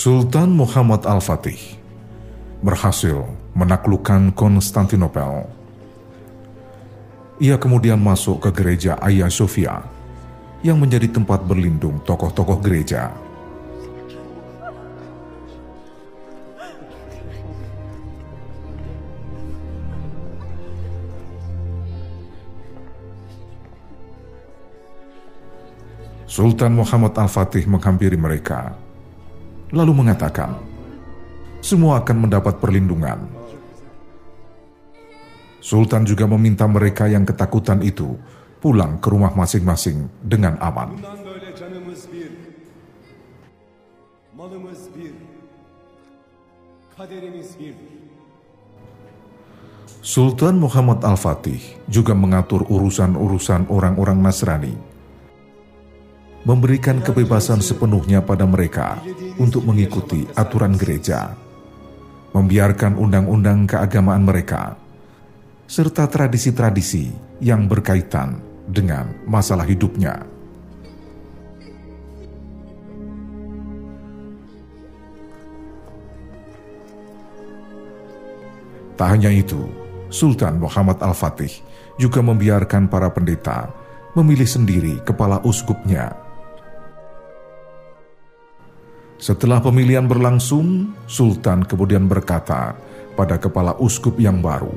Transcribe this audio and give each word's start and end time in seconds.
Sultan 0.00 0.56
Muhammad 0.56 1.04
Al-Fatih 1.04 1.76
berhasil 2.64 3.20
menaklukkan 3.52 4.32
Konstantinopel. 4.32 5.44
Ia 7.36 7.60
kemudian 7.60 8.00
masuk 8.00 8.48
ke 8.48 8.48
gereja 8.48 8.96
Hagia 8.96 9.28
Sophia 9.28 9.84
yang 10.64 10.80
menjadi 10.80 11.04
tempat 11.04 11.44
berlindung 11.44 12.00
tokoh-tokoh 12.08 12.64
gereja. 12.64 13.12
Sultan 26.24 26.72
Muhammad 26.72 27.12
Al-Fatih 27.20 27.68
menghampiri 27.68 28.16
mereka, 28.16 28.80
lalu 29.70 29.92
mengatakan, 29.94 30.58
"Semua 31.62 32.02
akan 32.02 32.26
mendapat 32.26 32.58
perlindungan." 32.58 33.40
Sultan 35.60 36.08
juga 36.08 36.24
meminta 36.24 36.64
mereka 36.64 37.04
yang 37.04 37.28
ketakutan 37.28 37.84
itu 37.84 38.16
pulang 38.64 38.96
ke 38.96 39.08
rumah 39.12 39.32
masing-masing 39.36 40.08
dengan 40.24 40.56
aman. 40.60 40.96
Sultan 50.00 50.56
Muhammad 50.56 51.04
Al-Fatih 51.04 51.60
juga 51.84 52.16
mengatur 52.16 52.64
urusan-urusan 52.64 53.68
orang-orang 53.68 54.18
Nasrani 54.24 54.89
memberikan 56.44 57.04
kebebasan 57.04 57.60
sepenuhnya 57.60 58.24
pada 58.24 58.48
mereka 58.48 59.00
untuk 59.36 59.68
mengikuti 59.68 60.24
aturan 60.32 60.72
gereja, 60.72 61.36
membiarkan 62.32 62.96
undang-undang 62.96 63.68
keagamaan 63.68 64.24
mereka, 64.24 64.76
serta 65.68 66.08
tradisi-tradisi 66.08 67.12
yang 67.44 67.68
berkaitan 67.68 68.40
dengan 68.64 69.12
masalah 69.28 69.68
hidupnya. 69.68 70.24
Tak 78.96 79.16
hanya 79.16 79.32
itu, 79.32 79.64
Sultan 80.12 80.60
Muhammad 80.60 81.00
Al-Fatih 81.00 81.64
juga 81.96 82.20
membiarkan 82.20 82.84
para 82.84 83.08
pendeta 83.08 83.72
memilih 84.12 84.44
sendiri 84.44 85.00
kepala 85.08 85.40
uskupnya 85.40 86.19
setelah 89.20 89.60
pemilihan 89.60 90.08
berlangsung, 90.08 90.96
Sultan 91.04 91.60
kemudian 91.68 92.08
berkata 92.08 92.72
pada 93.12 93.36
kepala 93.36 93.76
uskup 93.76 94.16
yang 94.16 94.40
baru, 94.40 94.72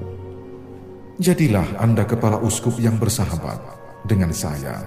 "Jadilah 1.15 1.79
Anda 1.79 2.03
kepala 2.03 2.43
uskup 2.43 2.75
yang 2.75 2.99
bersahabat 2.99 3.63
dengan 4.03 4.35
saya 4.35 4.83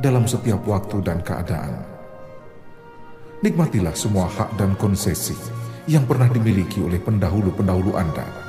dalam 0.00 0.24
setiap 0.24 0.64
waktu 0.64 1.04
dan 1.04 1.20
keadaan. 1.20 1.84
Nikmatilah 3.44 3.92
semua 3.92 4.32
hak 4.32 4.56
dan 4.56 4.72
konsesi 4.80 5.36
yang 5.84 6.08
pernah 6.08 6.32
dimiliki 6.32 6.80
oleh 6.80 6.96
pendahulu-pendahulu 6.96 7.92
Anda." 8.00 8.45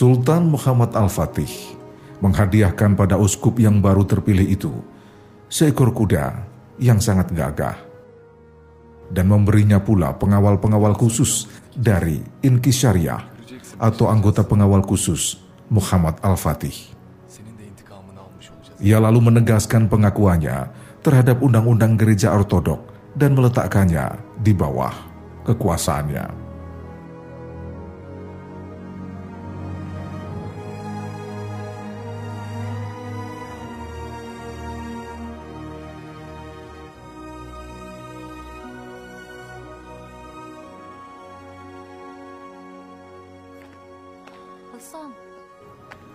Sultan 0.00 0.48
Muhammad 0.48 0.96
Al-Fatih 0.96 1.76
menghadiahkan 2.24 2.96
pada 2.96 3.20
uskup 3.20 3.60
yang 3.60 3.84
baru 3.84 4.08
terpilih 4.08 4.48
itu 4.48 4.72
seekor 5.52 5.92
kuda 5.92 6.40
yang 6.80 6.96
sangat 6.96 7.28
gagah 7.36 7.76
dan 9.12 9.28
memberinya 9.28 9.76
pula 9.76 10.16
pengawal-pengawal 10.16 10.96
khusus 10.96 11.52
dari 11.76 12.16
Inkisyariah 12.40 13.20
atau 13.76 14.08
anggota 14.08 14.40
pengawal 14.40 14.80
khusus 14.80 15.36
Muhammad 15.68 16.16
Al-Fatih. 16.24 16.96
Ia 18.80 19.04
lalu 19.04 19.20
menegaskan 19.20 19.84
pengakuannya 19.84 20.72
terhadap 21.04 21.44
undang-undang 21.44 22.00
gereja 22.00 22.32
ortodok 22.32 22.88
dan 23.20 23.36
meletakkannya 23.36 24.16
di 24.40 24.56
bawah 24.56 24.96
kekuasaannya. 25.44 26.49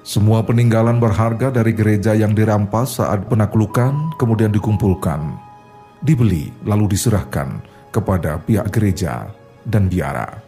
Semua 0.05 0.45
peninggalan 0.45 1.01
berharga 1.01 1.49
dari 1.49 1.73
gereja 1.73 2.13
yang 2.13 2.38
dirampas 2.38 3.01
saat 3.01 3.25
penaklukan 3.25 4.13
kemudian 4.21 4.53
dikumpulkan, 4.53 5.33
dibeli 6.05 6.53
lalu 6.61 6.93
diserahkan 6.93 7.57
kepada 7.89 8.38
pihak 8.38 8.69
gereja 8.69 9.25
dan 9.65 9.89
biara. 9.89 10.45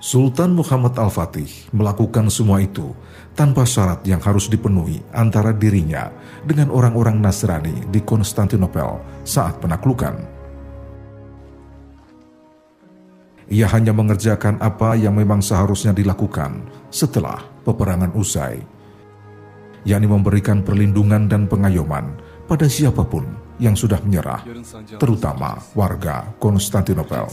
Sultan 0.00 0.56
Muhammad 0.56 0.96
Al-Fatih 0.96 1.68
melakukan 1.76 2.32
semua 2.32 2.64
itu 2.64 2.96
tanpa 3.36 3.68
syarat 3.68 4.00
yang 4.08 4.24
harus 4.24 4.48
dipenuhi 4.48 5.04
antara 5.12 5.52
dirinya 5.52 6.08
dengan 6.48 6.72
orang-orang 6.72 7.20
Nasrani 7.20 7.92
di 7.92 8.00
Konstantinopel 8.00 9.04
saat 9.20 9.60
penaklukan. 9.60 10.35
Ia 13.46 13.70
hanya 13.70 13.94
mengerjakan 13.94 14.58
apa 14.58 14.98
yang 14.98 15.14
memang 15.14 15.38
seharusnya 15.38 15.94
dilakukan 15.94 16.66
setelah 16.90 17.46
peperangan 17.62 18.10
usai, 18.18 18.58
yakni 19.86 20.10
memberikan 20.10 20.66
perlindungan 20.66 21.30
dan 21.30 21.46
pengayoman 21.46 22.18
pada 22.50 22.66
siapa 22.66 23.06
pun 23.06 23.22
yang 23.62 23.78
sudah 23.78 24.02
menyerah, 24.02 24.42
terutama 24.98 25.62
warga 25.78 26.26
Konstantinopel. 26.42 27.30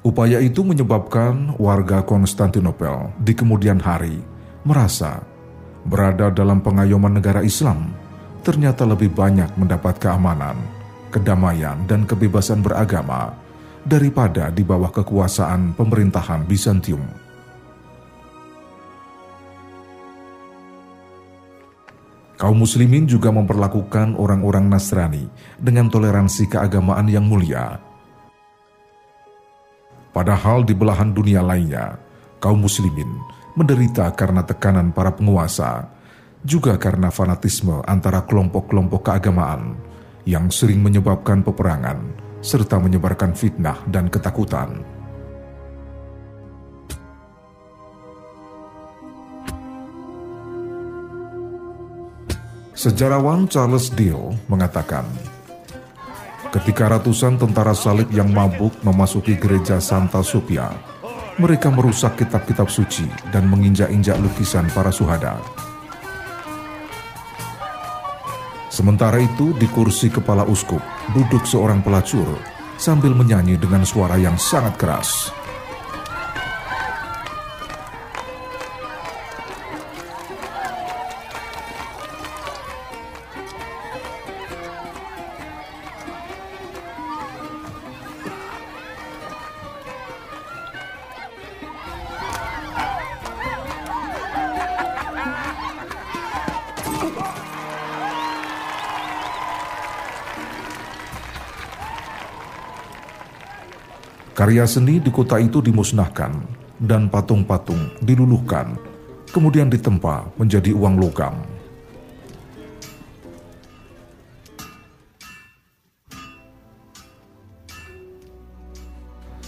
Upaya 0.00 0.38
itu 0.40 0.60
menyebabkan 0.64 1.56
warga 1.56 2.04
Konstantinopel 2.04 3.12
di 3.20 3.32
kemudian 3.32 3.80
hari 3.80 4.20
merasa 4.68 5.24
berada 5.86 6.28
dalam 6.28 6.60
pengayoman 6.60 7.16
negara 7.16 7.40
Islam 7.40 7.92
ternyata 8.40 8.88
lebih 8.88 9.12
banyak 9.12 9.52
mendapat 9.60 10.00
keamanan, 10.00 10.56
kedamaian, 11.12 11.76
dan 11.84 12.08
kebebasan 12.08 12.64
beragama 12.64 13.36
daripada 13.84 14.48
di 14.52 14.64
bawah 14.64 14.92
kekuasaan 14.92 15.76
pemerintahan 15.76 16.44
Bizantium. 16.44 17.04
Kaum 22.40 22.56
muslimin 22.56 23.04
juga 23.04 23.28
memperlakukan 23.28 24.16
orang-orang 24.16 24.64
Nasrani 24.72 25.28
dengan 25.60 25.92
toleransi 25.92 26.48
keagamaan 26.48 27.04
yang 27.04 27.28
mulia. 27.28 27.76
Padahal 30.16 30.64
di 30.64 30.72
belahan 30.72 31.12
dunia 31.12 31.44
lainnya, 31.44 32.00
kaum 32.40 32.64
muslimin 32.64 33.06
menderita 33.60 34.08
karena 34.16 34.40
tekanan 34.40 34.96
para 34.96 35.12
penguasa, 35.12 35.92
juga 36.40 36.80
karena 36.80 37.12
fanatisme 37.12 37.84
antara 37.84 38.24
kelompok-kelompok 38.24 39.04
keagamaan 39.04 39.76
yang 40.24 40.48
sering 40.48 40.80
menyebabkan 40.80 41.44
peperangan 41.44 42.00
serta 42.40 42.80
menyebarkan 42.80 43.36
fitnah 43.36 43.76
dan 43.84 44.08
ketakutan. 44.08 44.80
Sejarawan 52.72 53.44
Charles 53.44 53.92
Deal 53.92 54.32
mengatakan, 54.48 55.04
ketika 56.48 56.96
ratusan 56.96 57.36
tentara 57.36 57.76
salib 57.76 58.08
yang 58.08 58.32
mabuk 58.32 58.72
memasuki 58.80 59.36
gereja 59.36 59.76
Santa 59.84 60.24
Sophia 60.24 60.72
mereka 61.40 61.72
merusak 61.72 62.20
kitab-kitab 62.20 62.68
suci 62.68 63.08
dan 63.32 63.48
menginjak-injak 63.48 64.20
lukisan 64.20 64.68
para 64.76 64.92
suhada. 64.92 65.40
Sementara 68.68 69.16
itu, 69.18 69.56
di 69.56 69.66
kursi 69.66 70.12
kepala 70.12 70.44
uskup 70.44 70.84
duduk 71.16 71.48
seorang 71.48 71.80
pelacur 71.80 72.38
sambil 72.76 73.16
menyanyi 73.16 73.56
dengan 73.56 73.82
suara 73.82 74.20
yang 74.20 74.36
sangat 74.36 74.76
keras. 74.76 75.39
Karya 104.40 104.64
seni 104.64 104.96
di 104.96 105.12
kota 105.12 105.36
itu 105.36 105.60
dimusnahkan 105.60 106.32
dan 106.80 107.12
patung-patung 107.12 107.92
diluluhkan, 108.00 108.72
kemudian 109.36 109.68
ditempa 109.68 110.32
menjadi 110.40 110.72
uang 110.72 110.96
logam. 110.96 111.36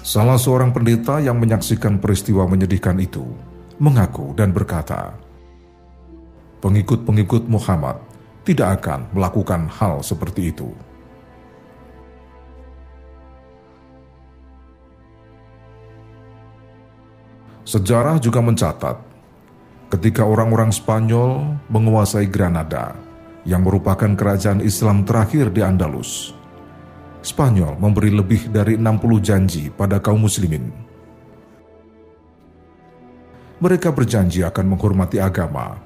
Salah 0.05 0.37
seorang 0.37 0.77
pendeta 0.77 1.25
yang 1.25 1.41
menyaksikan 1.41 1.97
peristiwa 1.97 2.45
menyedihkan 2.45 3.01
itu 3.01 3.25
mengaku 3.81 4.37
dan 4.37 4.53
berkata, 4.53 5.17
"Pengikut-pengikut 6.61 7.49
Muhammad 7.49 7.97
tidak 8.45 8.85
akan 8.85 9.09
melakukan 9.17 9.73
hal 9.73 10.05
seperti 10.05 10.53
itu." 10.53 10.92
Sejarah 17.73 18.21
juga 18.21 18.45
mencatat 18.45 19.01
ketika 19.89 20.29
orang-orang 20.29 20.69
Spanyol 20.69 21.57
menguasai 21.73 22.29
Granada 22.29 22.93
yang 23.49 23.65
merupakan 23.65 24.13
kerajaan 24.13 24.61
Islam 24.61 25.09
terakhir 25.09 25.49
di 25.49 25.65
Andalus. 25.65 26.37
Spanyol 27.25 27.81
memberi 27.81 28.13
lebih 28.13 28.53
dari 28.53 28.77
60 28.77 29.25
janji 29.25 29.73
pada 29.73 30.05
kaum 30.05 30.21
muslimin. 30.21 30.69
Mereka 33.65 33.89
berjanji 33.97 34.45
akan 34.45 34.77
menghormati 34.77 35.17
agama, 35.17 35.81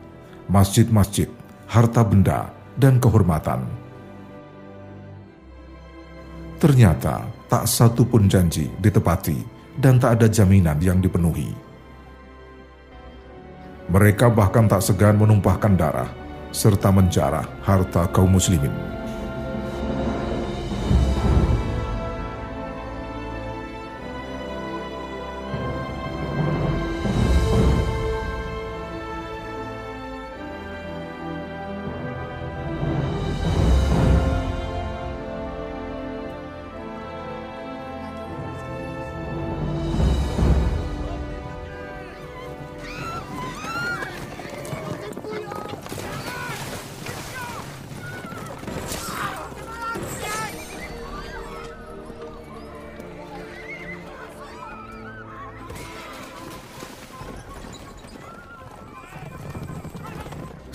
masjid-masjid, 0.51 1.31
harta 1.71 2.03
benda, 2.03 2.51
dan 2.75 2.99
kehormatan. 2.99 3.63
Ternyata 6.59 7.31
tak 7.47 7.63
satu 7.71 8.03
pun 8.03 8.27
janji 8.27 8.75
ditepati 8.83 9.39
dan 9.79 10.03
tak 10.03 10.19
ada 10.19 10.27
jaminan 10.27 10.83
yang 10.83 10.99
dipenuhi. 10.99 11.66
Mereka 13.87 14.35
bahkan 14.35 14.67
tak 14.67 14.83
segan 14.83 15.15
menumpahkan 15.15 15.79
darah 15.79 16.11
serta 16.51 16.91
menjarah 16.91 17.47
harta 17.63 18.11
kaum 18.11 18.35
muslimin. 18.35 18.96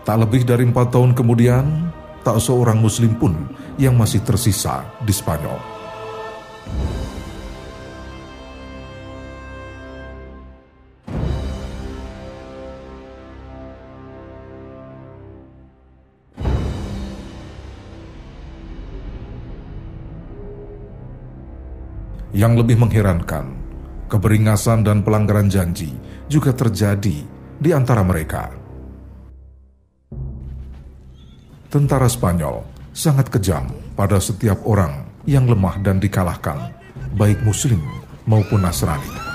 Tak 0.01 0.17
lebih 0.17 0.49
dari 0.49 0.65
empat 0.65 0.97
tahun 0.97 1.13
kemudian, 1.13 1.93
tak 2.25 2.41
seorang 2.41 2.81
muslim 2.81 3.21
pun 3.21 3.37
yang 3.77 4.01
masih 4.01 4.25
tersisa 4.25 4.81
di 5.05 5.13
Spanyol. 5.13 5.61
Yang 22.35 22.67
lebih 22.67 22.83
mengherankan, 22.83 23.47
keberingasan 24.11 24.83
dan 24.83 25.07
pelanggaran 25.07 25.47
janji 25.47 25.95
juga 26.27 26.51
terjadi 26.51 27.23
di 27.63 27.71
antara 27.71 28.03
mereka. 28.03 28.51
Tentara 31.71 32.11
Spanyol 32.11 32.67
sangat 32.91 33.31
kejam 33.31 33.71
pada 33.95 34.19
setiap 34.19 34.67
orang 34.67 35.07
yang 35.31 35.47
lemah 35.47 35.79
dan 35.79 36.03
dikalahkan, 36.03 36.75
baik 37.15 37.39
Muslim 37.47 37.79
maupun 38.27 38.67
Nasrani. 38.67 39.34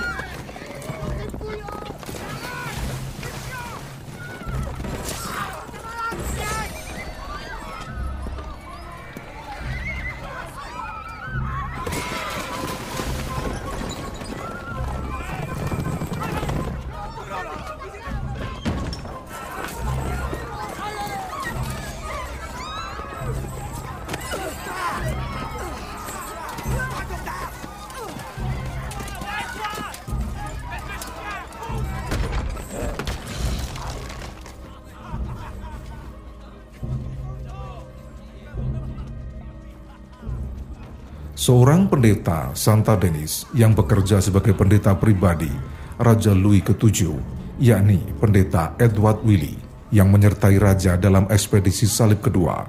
Seorang 41.39 41.88
pendeta 41.88 42.51
Santa 42.51 43.00
Denis 43.00 43.48
yang 43.55 43.72
bekerja 43.72 44.19
sebagai 44.19 44.51
pendeta 44.51 44.91
pribadi 44.91 45.48
Raja 45.96 46.36
Louis 46.36 46.60
VII, 46.60 47.15
yakni 47.63 48.03
pendeta 48.19 48.75
Edward 48.75 49.24
Willy 49.24 49.55
yang 49.88 50.12
menyertai 50.12 50.60
raja 50.60 51.00
dalam 51.00 51.31
ekspedisi 51.31 51.88
salib 51.88 52.19
kedua, 52.19 52.67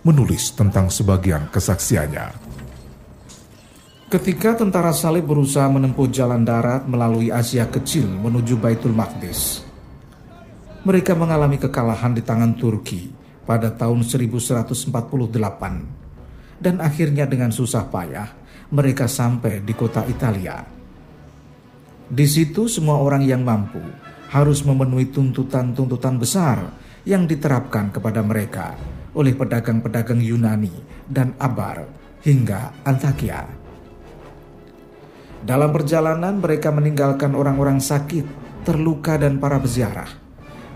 menulis 0.00 0.48
tentang 0.56 0.88
sebagian 0.88 1.52
kesaksiannya. 1.52 2.32
Ketika 4.08 4.64
tentara 4.64 4.96
salib 4.96 5.28
berusaha 5.28 5.68
menempuh 5.68 6.08
jalan 6.08 6.40
darat 6.40 6.88
melalui 6.88 7.28
Asia 7.28 7.68
Kecil 7.68 8.08
menuju 8.08 8.56
Baitul 8.56 8.96
Maqdis, 8.96 9.60
mereka 10.88 11.12
mengalami 11.12 11.60
kekalahan 11.60 12.16
di 12.16 12.24
tangan 12.24 12.56
Turki 12.56 13.12
pada 13.44 13.68
tahun 13.68 14.08
1148 14.08 16.05
dan 16.60 16.80
akhirnya 16.80 17.28
dengan 17.28 17.52
susah 17.52 17.88
payah 17.88 18.28
mereka 18.72 19.06
sampai 19.06 19.62
di 19.62 19.74
kota 19.76 20.02
Italia. 20.08 20.62
Di 22.06 22.26
situ 22.26 22.70
semua 22.70 23.02
orang 23.02 23.26
yang 23.26 23.42
mampu 23.42 23.82
harus 24.30 24.62
memenuhi 24.62 25.10
tuntutan-tuntutan 25.10 26.18
besar 26.18 26.58
yang 27.06 27.26
diterapkan 27.26 27.90
kepada 27.94 28.22
mereka 28.22 28.74
oleh 29.14 29.34
pedagang-pedagang 29.34 30.18
Yunani 30.22 30.74
dan 31.06 31.34
Abar 31.38 31.86
hingga 32.22 32.74
Antakya. 32.82 33.46
Dalam 35.46 35.70
perjalanan 35.70 36.42
mereka 36.42 36.74
meninggalkan 36.74 37.38
orang-orang 37.38 37.78
sakit, 37.78 38.26
terluka 38.66 39.14
dan 39.14 39.38
para 39.38 39.62
peziarah 39.62 40.10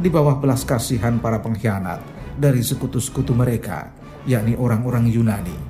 di 0.00 0.08
bawah 0.08 0.40
belas 0.40 0.64
kasihan 0.64 1.20
para 1.20 1.44
pengkhianat 1.44 2.00
dari 2.40 2.64
sekutu-sekutu 2.64 3.36
mereka, 3.36 3.92
yakni 4.24 4.56
orang-orang 4.56 5.10
Yunani. 5.10 5.69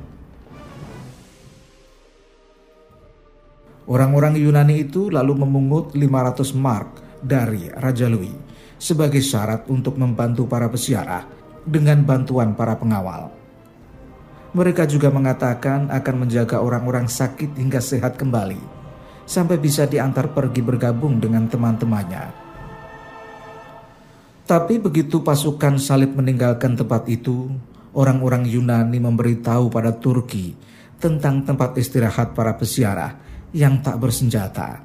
Orang-orang 3.90 4.38
Yunani 4.38 4.86
itu 4.86 5.10
lalu 5.10 5.42
memungut 5.42 5.98
500 5.98 6.54
mark 6.54 7.02
dari 7.18 7.66
Raja 7.74 8.06
Louis 8.06 8.30
sebagai 8.78 9.18
syarat 9.18 9.66
untuk 9.66 9.98
membantu 9.98 10.46
para 10.46 10.70
pesiarah 10.70 11.26
dengan 11.66 12.06
bantuan 12.06 12.54
para 12.54 12.78
pengawal. 12.78 13.34
Mereka 14.54 14.86
juga 14.86 15.10
mengatakan 15.10 15.90
akan 15.90 16.14
menjaga 16.22 16.62
orang-orang 16.62 17.10
sakit 17.10 17.58
hingga 17.58 17.82
sehat 17.82 18.14
kembali, 18.14 18.62
sampai 19.26 19.58
bisa 19.58 19.90
diantar 19.90 20.30
pergi 20.30 20.62
bergabung 20.62 21.18
dengan 21.18 21.50
teman-temannya. 21.50 22.30
Tapi 24.46 24.78
begitu 24.78 25.22
pasukan 25.22 25.82
salib 25.82 26.14
meninggalkan 26.14 26.78
tempat 26.78 27.10
itu, 27.10 27.50
orang-orang 27.94 28.46
Yunani 28.46 29.02
memberitahu 29.02 29.66
pada 29.66 29.90
Turki 29.94 30.54
tentang 31.02 31.42
tempat 31.42 31.74
istirahat 31.74 32.38
para 32.38 32.54
peziarah 32.54 33.29
yang 33.50 33.82
tak 33.82 33.98
bersenjata. 33.98 34.82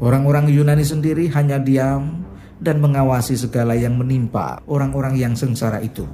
Orang-orang 0.00 0.48
Yunani 0.48 0.84
sendiri 0.84 1.28
hanya 1.36 1.60
diam 1.60 2.24
dan 2.60 2.80
mengawasi 2.80 3.36
segala 3.36 3.76
yang 3.76 4.00
menimpa 4.00 4.64
orang-orang 4.64 5.16
yang 5.16 5.36
sengsara 5.36 5.80
itu. 5.84 6.08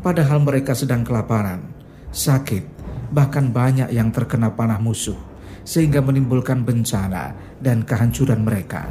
Padahal 0.00 0.42
mereka 0.42 0.74
sedang 0.74 1.02
kelaparan, 1.02 1.62
sakit, 2.14 2.64
bahkan 3.10 3.50
banyak 3.50 3.90
yang 3.90 4.14
terkena 4.14 4.54
panah 4.54 4.78
musuh, 4.78 5.18
sehingga 5.66 5.98
menimbulkan 5.98 6.62
bencana 6.62 7.34
dan 7.58 7.82
kehancuran 7.82 8.46
mereka. 8.46 8.86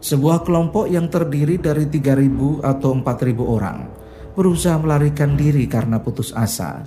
Sebuah 0.00 0.46
kelompok 0.46 0.86
yang 0.86 1.10
terdiri 1.10 1.58
dari 1.58 1.90
3.000 1.90 2.62
atau 2.62 2.90
4.000 2.94 3.42
orang 3.42 3.78
berusaha 4.36 4.76
melarikan 4.78 5.34
diri 5.34 5.66
karena 5.66 5.98
putus 5.98 6.30
asa. 6.36 6.84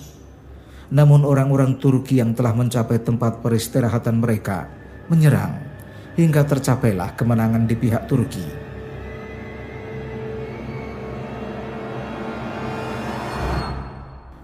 Namun 0.89 1.21
orang-orang 1.21 1.77
Turki 1.77 2.17
yang 2.17 2.33
telah 2.33 2.57
mencapai 2.57 2.97
tempat 3.05 3.45
peristirahatan 3.45 4.17
mereka 4.17 4.65
menyerang 5.05 5.61
hingga 6.17 6.41
tercapailah 6.45 7.13
kemenangan 7.13 7.69
di 7.69 7.75
pihak 7.77 8.09
Turki. 8.09 8.69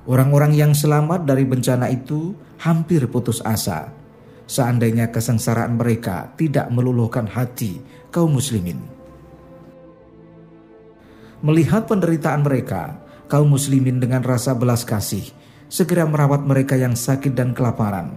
Orang-orang 0.06 0.54
yang 0.54 0.78
selamat 0.78 1.25
dari 1.25 1.50
bencana 1.50 1.90
itu 1.90 2.38
hampir 2.62 3.10
putus 3.10 3.42
asa 3.42 3.90
seandainya 4.46 5.10
kesengsaraan 5.10 5.82
mereka 5.82 6.30
tidak 6.38 6.70
meluluhkan 6.70 7.25
hati 7.25 7.82
kaum 8.14 8.38
muslimin. 8.38 8.78
Melihat 11.42 11.90
penderitaan 11.90 12.46
mereka, 12.46 13.02
kaum 13.25 13.50
muslimin 13.50 13.98
dengan 13.98 14.22
rasa 14.22 14.54
belas 14.54 14.86
kasih 14.86 15.25
segera 15.68 16.06
merawat 16.06 16.46
mereka 16.46 16.78
yang 16.78 16.94
sakit 16.94 17.34
dan 17.34 17.52
kelaparan, 17.52 18.14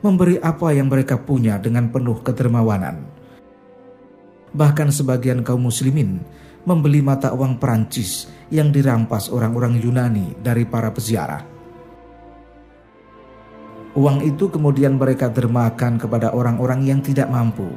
memberi 0.00 0.40
apa 0.40 0.72
yang 0.72 0.88
mereka 0.88 1.20
punya 1.20 1.60
dengan 1.60 1.92
penuh 1.92 2.20
kedermawanan. 2.24 3.04
Bahkan 4.52 4.88
sebagian 4.92 5.40
kaum 5.40 5.64
muslimin 5.64 6.20
membeli 6.68 7.00
mata 7.00 7.32
uang 7.32 7.56
Perancis 7.56 8.28
yang 8.52 8.68
dirampas 8.68 9.32
orang-orang 9.32 9.80
Yunani 9.80 10.36
dari 10.38 10.68
para 10.68 10.92
peziarah. 10.92 11.42
Uang 13.92 14.24
itu 14.24 14.48
kemudian 14.48 14.96
mereka 14.96 15.28
dermakan 15.28 16.00
kepada 16.00 16.32
orang-orang 16.32 16.80
yang 16.88 17.00
tidak 17.04 17.28
mampu. 17.28 17.68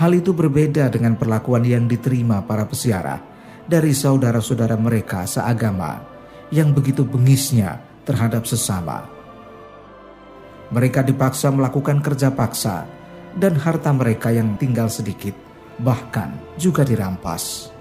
Hal 0.00 0.16
itu 0.16 0.32
berbeda 0.32 0.88
dengan 0.88 1.12
perlakuan 1.12 1.60
yang 1.60 1.84
diterima 1.84 2.40
para 2.40 2.64
peziarah 2.64 3.20
dari 3.68 3.92
saudara-saudara 3.92 4.80
mereka 4.80 5.28
seagama 5.28 6.09
yang 6.50 6.74
begitu 6.74 7.06
bengisnya 7.06 7.82
terhadap 8.02 8.46
sesama. 8.46 9.06
Mereka 10.70 11.02
dipaksa 11.02 11.50
melakukan 11.50 11.98
kerja 11.98 12.30
paksa 12.30 12.86
dan 13.34 13.58
harta 13.58 13.90
mereka 13.90 14.30
yang 14.30 14.54
tinggal 14.58 14.86
sedikit 14.86 15.34
bahkan 15.80 16.36
juga 16.60 16.86
dirampas. 16.86 17.72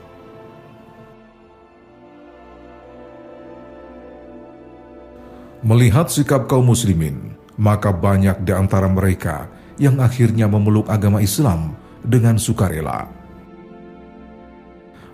Melihat 5.59 6.07
sikap 6.07 6.47
kaum 6.47 6.71
muslimin, 6.71 7.35
maka 7.59 7.91
banyak 7.91 8.47
di 8.47 8.55
antara 8.55 8.87
mereka 8.87 9.51
yang 9.75 9.99
akhirnya 9.99 10.47
memeluk 10.47 10.87
agama 10.87 11.19
Islam 11.19 11.75
dengan 11.99 12.39
sukarela. 12.39 13.11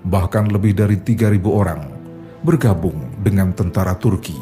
Bahkan 0.06 0.54
lebih 0.54 0.78
dari 0.78 1.02
3.000 1.02 1.42
orang 1.50 1.82
bergabung 2.46 3.05
dengan 3.26 3.50
tentara 3.58 3.98
Turki. 3.98 4.38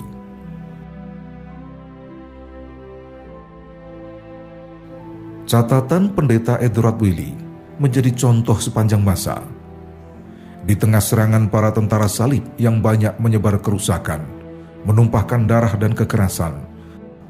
Catatan 5.47 6.11
pendeta 6.11 6.59
Edward 6.59 6.99
Willy 6.99 7.31
menjadi 7.79 8.11
contoh 8.11 8.59
sepanjang 8.59 8.99
masa. 8.99 9.39
Di 10.63 10.75
tengah 10.75 10.99
serangan 10.99 11.47
para 11.47 11.71
tentara 11.71 12.11
salib 12.11 12.43
yang 12.59 12.83
banyak 12.83 13.15
menyebar 13.19 13.63
kerusakan, 13.63 14.23
menumpahkan 14.83 15.47
darah 15.47 15.75
dan 15.79 15.95
kekerasan, 15.95 16.63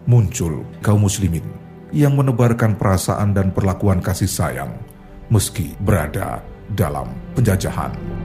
muncul 0.10 0.66
kaum 0.82 1.06
muslimin 1.06 1.46
yang 1.94 2.18
menebarkan 2.18 2.78
perasaan 2.78 3.38
dan 3.38 3.54
perlakuan 3.54 4.02
kasih 4.02 4.30
sayang 4.30 4.74
meski 5.30 5.74
berada 5.82 6.42
dalam 6.74 7.10
penjajahan. 7.38 8.23